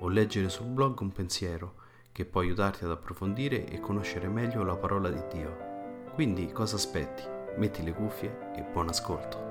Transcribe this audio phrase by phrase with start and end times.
[0.00, 1.74] o leggere sul blog un pensiero
[2.12, 5.68] che può aiutarti ad approfondire e conoscere meglio la parola di Dio.
[6.14, 7.22] Quindi cosa aspetti?
[7.56, 9.48] Metti le cuffie e buon ascolto.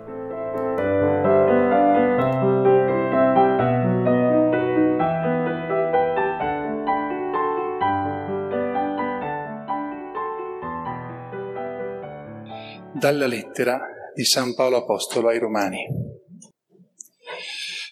[12.94, 13.80] Dalla lettera
[14.14, 15.86] di San Paolo Apostolo ai Romani.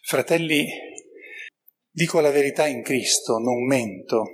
[0.03, 0.65] Fratelli,
[1.97, 4.25] dico la verità in Cristo, non mento,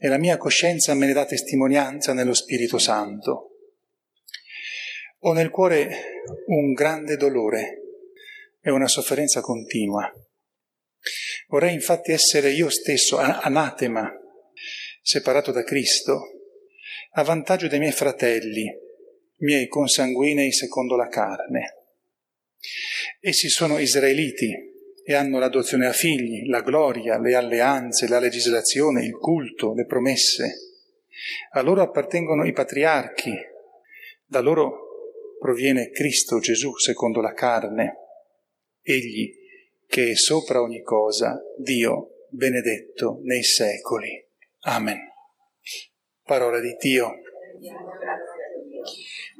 [0.00, 3.50] e la mia coscienza me ne dà testimonianza nello Spirito Santo.
[5.20, 7.82] Ho nel cuore un grande dolore
[8.60, 10.12] e una sofferenza continua.
[11.46, 14.12] Vorrei infatti essere io stesso anatema,
[15.00, 16.20] separato da Cristo,
[17.12, 18.68] a vantaggio dei miei fratelli,
[19.36, 21.76] miei consanguinei secondo la carne.
[23.20, 24.73] Essi sono israeliti
[25.06, 30.72] e hanno l'adozione a figli, la gloria, le alleanze, la legislazione, il culto, le promesse.
[31.52, 33.32] A loro appartengono i patriarchi,
[34.24, 37.96] da loro proviene Cristo Gesù secondo la carne,
[38.80, 39.30] egli
[39.86, 44.26] che è sopra ogni cosa, Dio benedetto nei secoli.
[44.60, 44.98] Amen.
[46.22, 47.12] Parola di Dio.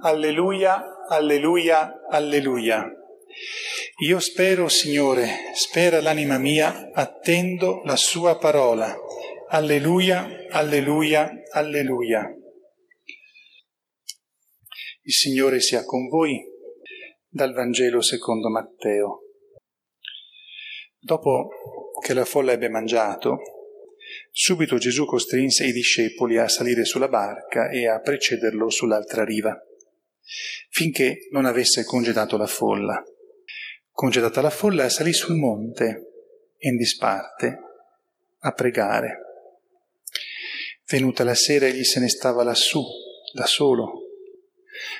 [0.02, 3.03] Alleluia, alleluia, alleluia.
[4.06, 8.96] Io spero, Signore, spera l'anima mia, attendo la sua parola.
[9.48, 12.28] Alleluia, alleluia, alleluia.
[15.02, 16.42] Il Signore sia con voi
[17.28, 19.20] dal Vangelo secondo Matteo.
[20.98, 21.48] Dopo
[22.02, 23.38] che la folla ebbe mangiato,
[24.30, 29.56] subito Gesù costrinse i discepoli a salire sulla barca e a precederlo sull'altra riva,
[30.70, 33.02] finché non avesse congedato la folla.
[33.96, 36.10] Congedata la folla, salì sul monte,
[36.58, 37.58] in disparte,
[38.40, 39.20] a pregare.
[40.90, 42.82] Venuta la sera, egli se ne stava lassù,
[43.32, 44.04] da solo,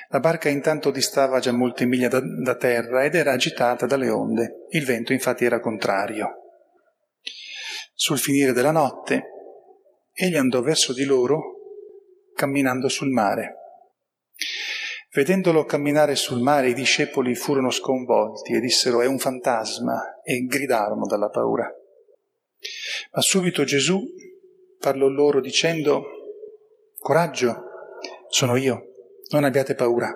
[0.07, 4.65] la barca intanto distava già molte miglia da, da terra ed era agitata dalle onde.
[4.69, 6.29] Il vento infatti era contrario.
[7.93, 9.23] Sul finire della notte,
[10.13, 11.53] egli andò verso di loro
[12.33, 13.55] camminando sul mare.
[15.15, 21.05] Vedendolo camminare sul mare, i discepoli furono sconvolti e dissero è un fantasma e gridarono
[21.05, 21.73] dalla paura.
[23.11, 24.05] Ma subito Gesù
[24.77, 26.03] parlò loro dicendo
[26.97, 27.63] coraggio,
[28.27, 30.13] sono io non abbiate paura.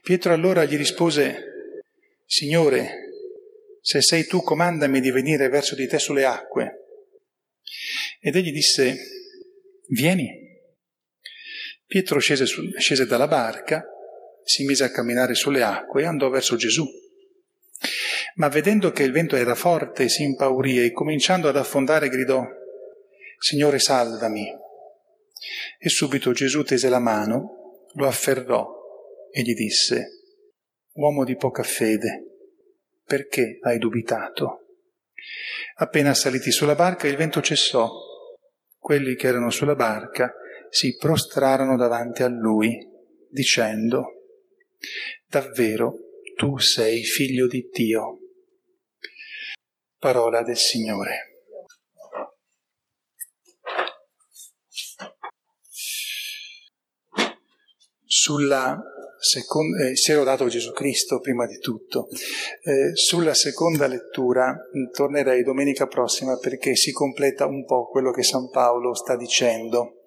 [0.00, 1.82] Pietro allora gli rispose,
[2.26, 3.10] Signore,
[3.80, 6.84] se sei tu comandami di venire verso di te sulle acque.
[8.20, 8.96] Ed egli disse,
[9.88, 10.49] vieni.
[11.90, 13.84] Pietro scese, su, scese dalla barca,
[14.44, 16.86] si mise a camminare sulle acque e andò verso Gesù.
[18.36, 22.46] Ma vedendo che il vento era forte, si impaurì e cominciando ad affondare gridò,
[23.38, 24.46] Signore salvami.
[25.80, 28.68] E subito Gesù tese la mano, lo afferrò
[29.32, 30.10] e gli disse,
[30.92, 32.22] Uomo di poca fede,
[33.04, 34.76] perché hai dubitato?
[35.78, 37.90] Appena saliti sulla barca il vento cessò.
[38.78, 40.32] Quelli che erano sulla barca
[40.70, 42.78] si prostrarono davanti a lui,
[43.28, 44.04] dicendo,
[45.26, 45.94] Davvero
[46.36, 48.18] tu sei figlio di Dio.
[49.98, 51.30] Parola del Signore.
[58.10, 58.78] sulla
[59.18, 62.08] seconda, eh, si è lodato Gesù Cristo prima di tutto.
[62.62, 68.22] Eh, sulla seconda lettura mh, tornerei domenica prossima perché si completa un po' quello che
[68.22, 70.02] San Paolo sta dicendo.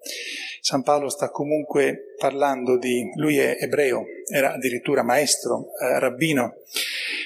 [0.63, 6.54] San Paolo sta comunque parlando di, lui è ebreo, era addirittura maestro, eh, rabbino,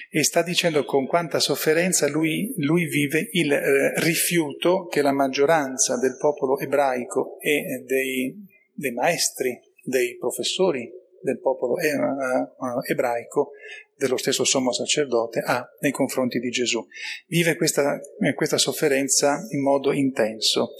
[0.10, 6.00] e sta dicendo con quanta sofferenza lui, lui vive il eh, rifiuto che la maggioranza
[6.00, 8.44] del popolo ebraico e dei,
[8.74, 10.92] dei maestri, dei professori
[11.22, 13.52] del popolo eh, eh, ebraico,
[13.96, 16.84] dello stesso sommo sacerdote, ha nei confronti di Gesù.
[17.28, 20.72] Vive questa, eh, questa sofferenza in modo intenso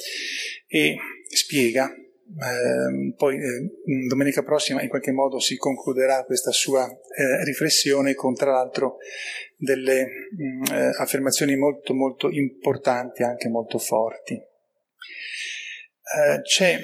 [0.66, 0.96] e
[1.30, 1.94] spiega
[2.36, 8.36] eh, poi eh, domenica prossima in qualche modo si concluderà questa sua eh, riflessione con
[8.36, 8.98] tra l'altro
[9.56, 14.34] delle mh, mm, eh, affermazioni molto molto importanti, anche molto forti.
[14.34, 16.80] Eh, c'è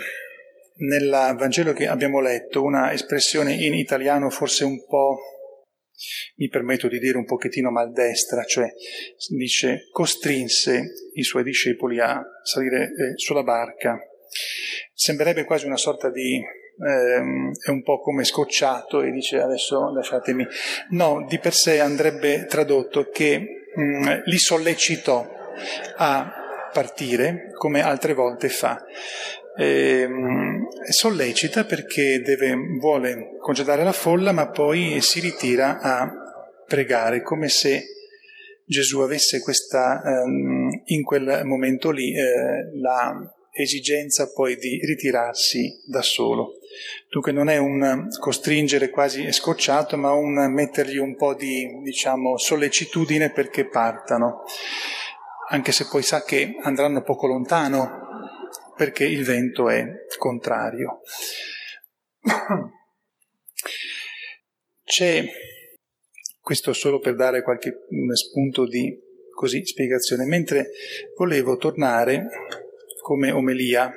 [0.75, 5.18] nel Vangelo che abbiamo letto una espressione in italiano forse un po',
[6.38, 8.74] mi permetto di dire un pochettino maldestra, cioè
[9.30, 14.00] dice costrinse i suoi discepoli a salire eh, sulla barca
[14.94, 16.41] Sembrerebbe quasi una sorta di
[16.80, 20.45] ehm, è un po' come scocciato e dice adesso lasciatemi.
[20.89, 25.27] No, di per sé andrebbe tradotto che mh, mm, li sollecitò
[25.97, 26.33] a
[26.71, 28.83] partire come altre volte fa.
[29.56, 36.12] E, mh, sollecita perché deve, vuole congedare la folla ma poi si ritira a
[36.65, 37.83] pregare come se
[38.65, 43.13] Gesù avesse questa, ehm, in quel momento lì, eh, la
[43.53, 46.57] esigenza poi di ritirarsi da solo.
[47.09, 53.31] Dunque non è un costringere quasi scocciato, ma un mettergli un po' di, diciamo, sollecitudine
[53.31, 54.44] perché partano,
[55.50, 58.01] anche se poi sa che andranno poco lontano,
[58.75, 59.85] perché il vento è
[60.17, 61.01] contrario.
[64.83, 65.23] C'è,
[66.41, 68.99] questo solo per dare qualche spunto di
[69.31, 70.71] così, spiegazione, mentre
[71.15, 72.27] volevo tornare
[73.03, 73.94] come omelia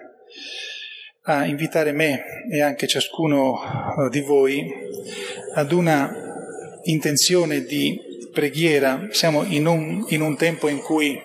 [1.23, 4.69] a invitare me e anche ciascuno eh, di voi
[5.55, 6.12] ad una
[6.82, 7.99] intenzione di
[8.32, 9.06] preghiera.
[9.11, 11.19] Siamo in un, in un tempo in cui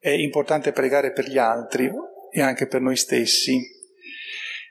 [0.00, 1.90] è importante pregare per gli altri
[2.30, 3.60] e anche per noi stessi,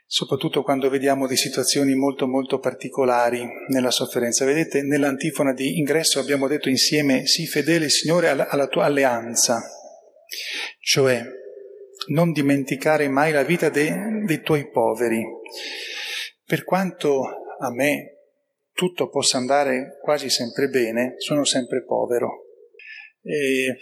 [0.06, 4.44] soprattutto quando vediamo di situazioni molto molto particolari nella sofferenza.
[4.44, 9.60] Vedete, nell'antifona di ingresso abbiamo detto insieme, sii fedele Signore alla, alla tua alleanza,
[10.80, 11.22] cioè
[12.08, 15.24] non dimenticare mai la vita de, dei tuoi poveri.
[16.44, 17.22] Per quanto
[17.58, 18.18] a me
[18.72, 22.44] tutto possa andare quasi sempre bene, sono sempre povero.
[23.22, 23.76] E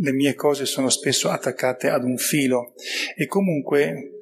[0.00, 2.74] le mie cose sono spesso attaccate ad un filo
[3.16, 4.12] e comunque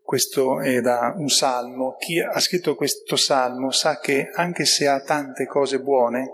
[0.00, 1.96] questo è da un salmo.
[1.98, 6.30] Chi ha scritto questo salmo sa che anche se ha tante cose buone,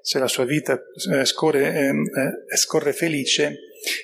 [0.00, 0.80] se la sua vita
[1.12, 3.56] eh, scorre, eh, eh, scorre felice,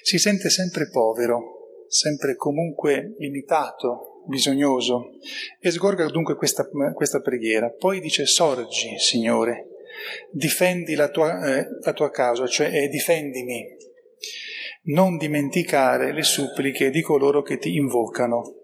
[0.02, 1.59] si sente sempre povero
[1.90, 5.18] sempre comunque limitato, bisognoso,
[5.58, 7.68] e sgorga dunque questa, questa preghiera.
[7.68, 9.66] Poi dice sorgi, Signore,
[10.30, 13.66] difendi la tua, eh, la tua causa, cioè eh, difendimi.
[14.82, 18.54] Non dimenticare le suppliche di coloro che ti invocano.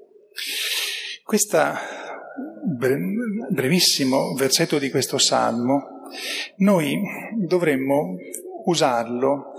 [1.24, 1.58] Questo
[3.50, 6.04] brevissimo versetto di questo salmo,
[6.58, 6.96] noi
[7.36, 8.16] dovremmo
[8.64, 9.52] usarlo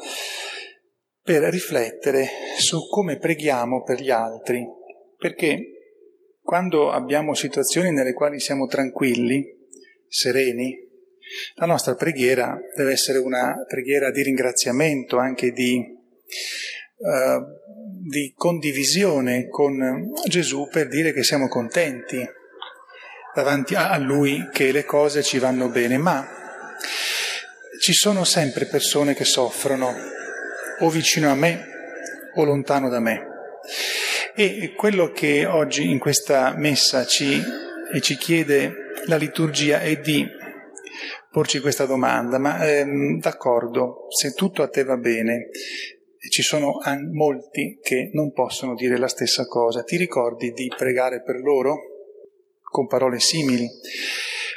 [1.27, 2.25] per riflettere
[2.57, 4.65] su come preghiamo per gli altri,
[5.17, 5.59] perché
[6.41, 9.45] quando abbiamo situazioni nelle quali siamo tranquilli,
[10.07, 10.73] sereni,
[11.55, 15.75] la nostra preghiera deve essere una preghiera di ringraziamento, anche di,
[16.95, 17.43] uh,
[18.09, 22.25] di condivisione con Gesù per dire che siamo contenti
[23.35, 26.25] davanti a Lui che le cose ci vanno bene, ma
[27.81, 30.15] ci sono sempre persone che soffrono
[30.79, 31.65] o vicino a me
[32.35, 33.25] o lontano da me.
[34.35, 37.41] E quello che oggi in questa messa ci,
[38.01, 38.71] ci chiede
[39.05, 40.25] la liturgia è di
[41.31, 45.49] porci questa domanda, ma ehm, d'accordo, se tutto a te va bene,
[46.29, 46.79] ci sono
[47.11, 51.77] molti che non possono dire la stessa cosa, ti ricordi di pregare per loro
[52.61, 53.67] con parole simili?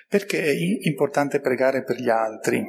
[0.08, 2.62] Perché è importante pregare per gli altri?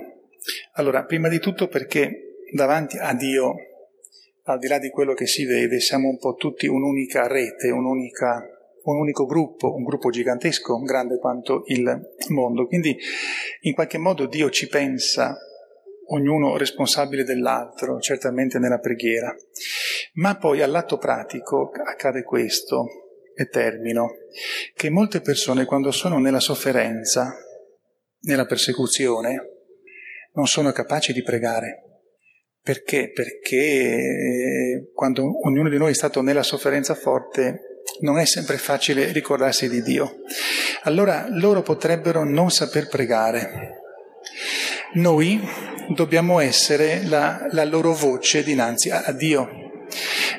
[0.73, 3.55] Allora, prima di tutto perché davanti a Dio,
[4.43, 8.43] al di là di quello che si vede, siamo un po' tutti un'unica rete, un'unica,
[8.83, 12.67] un unico gruppo, un gruppo gigantesco, grande quanto il mondo.
[12.67, 12.97] Quindi
[13.61, 15.37] in qualche modo Dio ci pensa,
[16.07, 19.33] ognuno responsabile dell'altro, certamente nella preghiera.
[20.13, 22.85] Ma poi all'atto pratico accade questo,
[23.35, 24.09] e termino,
[24.75, 27.33] che molte persone quando sono nella sofferenza,
[28.21, 29.49] nella persecuzione,
[30.33, 31.90] non sono capaci di pregare.
[32.63, 33.11] Perché?
[33.11, 39.67] Perché quando ognuno di noi è stato nella sofferenza forte non è sempre facile ricordarsi
[39.67, 40.21] di Dio.
[40.83, 43.79] Allora loro potrebbero non saper pregare.
[44.93, 45.41] Noi
[45.89, 49.49] dobbiamo essere la, la loro voce dinanzi a, a, Dio.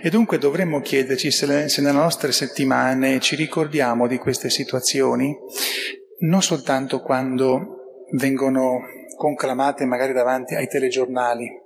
[0.00, 5.34] E dunque dovremmo chiederci se, le, se nelle nostre settimane ci ricordiamo di queste situazioni,
[6.20, 8.80] non soltanto quando vengono
[9.16, 11.61] conclamate magari davanti ai telegiornali,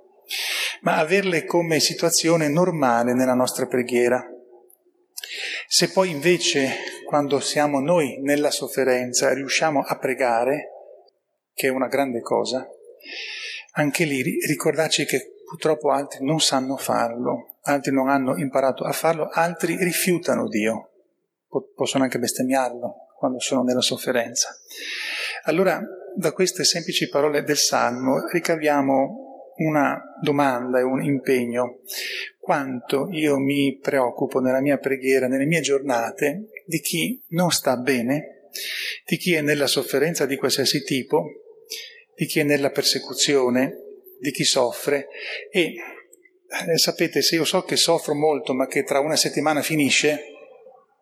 [0.81, 4.23] ma averle come situazione normale nella nostra preghiera.
[5.67, 10.71] Se poi invece, quando siamo noi nella sofferenza, riusciamo a pregare,
[11.53, 12.67] che è una grande cosa,
[13.73, 19.29] anche lì ricordarci che purtroppo altri non sanno farlo, altri non hanno imparato a farlo,
[19.31, 20.89] altri rifiutano Dio,
[21.75, 24.55] possono anche bestemmiarlo quando sono nella sofferenza.
[25.43, 25.81] Allora,
[26.15, 29.26] da queste semplici parole del Salmo ricaviamo
[29.57, 31.79] una domanda e un impegno.
[32.39, 38.49] Quanto io mi preoccupo nella mia preghiera, nelle mie giornate, di chi non sta bene,
[39.05, 41.25] di chi è nella sofferenza di qualsiasi tipo,
[42.15, 43.83] di chi è nella persecuzione,
[44.19, 45.07] di chi soffre
[45.51, 45.73] e
[46.49, 50.21] eh, sapete, se io so che soffro molto ma che tra una settimana finisce,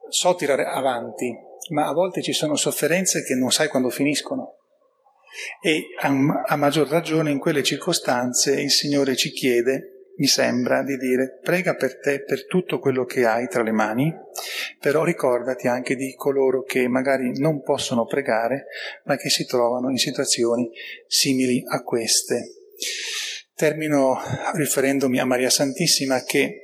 [0.09, 1.33] so tirare avanti,
[1.69, 4.57] ma a volte ci sono sofferenze che non sai quando finiscono.
[5.61, 11.39] E a, maggior ragione in quelle circostanze il Signore ci chiede mi sembra di dire
[11.41, 14.13] prega per te per tutto quello che hai tra le mani,
[14.79, 18.67] però ricordati anche di coloro che magari non possono pregare,
[19.03, 20.69] ma che si trovano in situazioni
[21.07, 22.53] simili a queste.
[23.55, 24.17] Termino
[24.53, 26.61] riferendomi a Maria Santissima che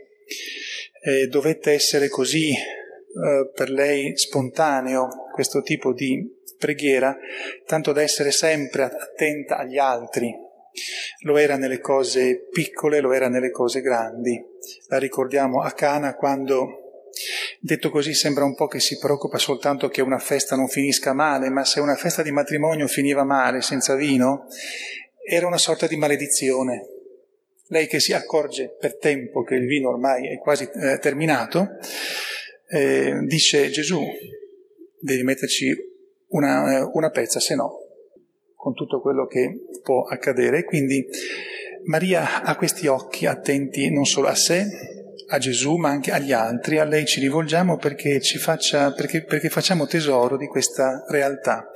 [1.04, 7.18] eh, dovette essere così eh, per lei spontaneo questo tipo di preghiera,
[7.66, 10.32] tanto da essere sempre attenta agli altri.
[11.24, 14.40] Lo era nelle cose piccole, lo era nelle cose grandi.
[14.88, 17.10] La ricordiamo a Cana quando,
[17.60, 21.50] detto così, sembra un po' che si preoccupa soltanto che una festa non finisca male,
[21.50, 24.46] ma se una festa di matrimonio finiva male, senza vino,
[25.28, 26.88] era una sorta di maledizione.
[27.68, 31.78] Lei che si accorge per tempo che il vino ormai è quasi eh, terminato,
[32.70, 34.02] eh, dice Gesù,
[35.00, 35.91] devi metterci
[36.32, 37.80] una, eh, una pezza, se no,
[38.56, 40.64] con tutto quello che può accadere.
[40.64, 41.06] Quindi
[41.86, 44.68] Maria ha questi occhi attenti non solo a sé,
[45.28, 46.78] a Gesù, ma anche agli altri.
[46.78, 51.72] A lei ci rivolgiamo perché, ci faccia, perché, perché facciamo tesoro di questa realtà.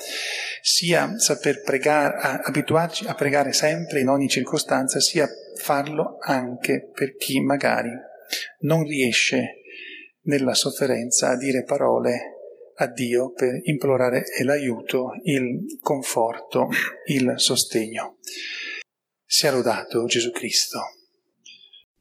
[0.61, 7.39] Sia saper pregare, abituarci a pregare sempre in ogni circostanza, sia farlo anche per chi
[7.39, 7.91] magari
[8.59, 9.61] non riesce
[10.23, 12.34] nella sofferenza a dire parole
[12.77, 16.69] a Dio per implorare l'aiuto, il conforto,
[17.07, 18.17] il sostegno.
[19.25, 20.79] Sia lodato Gesù Cristo.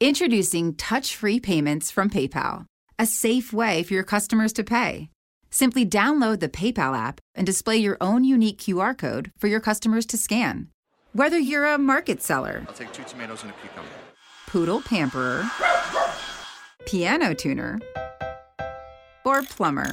[0.00, 2.66] Introducing touch-free payments from PayPal,
[2.98, 5.08] a safe way for your customers to pay.
[5.50, 10.04] Simply download the PayPal app and display your own unique QR code for your customers
[10.06, 10.68] to scan.
[11.12, 13.88] Whether you're a market seller, I'll take two tomatoes and a cucumber.
[14.54, 15.44] poodle pamperer,
[16.86, 17.80] piano tuner,
[19.24, 19.92] or plumber.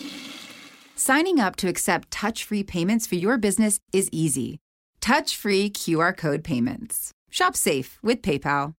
[1.03, 4.59] Signing up to accept touch free payments for your business is easy.
[5.01, 7.11] Touch free QR code payments.
[7.31, 8.75] Shop safe with PayPal.